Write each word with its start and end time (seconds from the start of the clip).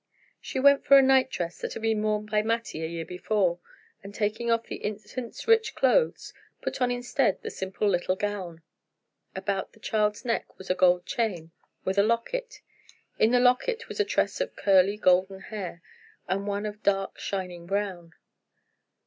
She 0.39 0.59
went 0.59 0.83
for 0.83 0.97
a 0.97 1.03
night 1.03 1.29
dress 1.29 1.59
that 1.61 1.73
had 1.73 1.83
been 1.83 2.01
worn 2.01 2.25
by 2.25 2.41
Mattie 2.41 2.83
a 2.83 2.87
year 2.87 3.05
before, 3.05 3.59
and 4.03 4.15
taking 4.15 4.49
off 4.49 4.65
the 4.65 4.77
infant's 4.77 5.47
rich 5.47 5.75
clothes, 5.75 6.33
put 6.59 6.81
on 6.81 6.89
instead 6.89 7.39
the 7.43 7.51
simple 7.51 7.87
little 7.87 8.15
gown. 8.15 8.63
About 9.35 9.73
the 9.73 9.79
child's 9.79 10.25
neck 10.25 10.57
was 10.57 10.71
a 10.71 10.73
gold 10.73 11.05
chain, 11.05 11.51
with 11.85 11.99
a 11.99 12.03
locket; 12.03 12.61
in 13.19 13.29
the 13.29 13.39
locket 13.39 13.87
was 13.89 13.99
a 13.99 14.03
tress 14.03 14.41
of 14.41 14.55
curly 14.55 14.97
golden 14.97 15.39
hair, 15.39 15.83
and 16.27 16.47
one 16.47 16.65
of 16.65 16.81
dark 16.81 17.19
shining 17.19 17.67
brown. 17.67 18.15